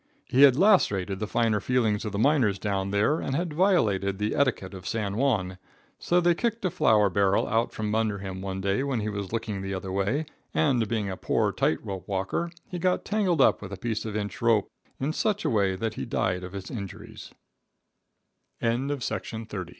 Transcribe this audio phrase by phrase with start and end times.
[0.25, 4.33] He had lacerated the finer feelings of the miners down there, and had violated the
[4.35, 5.59] etiquette of San Juan,
[5.99, 9.31] so they kicked a flour barrel out from under him one day when he was
[9.31, 10.25] looking the other way,
[10.55, 14.15] and being a poor tight rope performer, he got tangled up with a piece of
[14.15, 14.67] inch rope
[14.99, 16.71] in such a way that he died of his